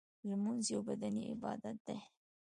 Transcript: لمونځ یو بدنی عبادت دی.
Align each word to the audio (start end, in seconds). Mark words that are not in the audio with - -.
لمونځ 0.29 0.63
یو 0.73 0.81
بدنی 0.89 1.23
عبادت 1.33 1.77
دی. 1.87 1.99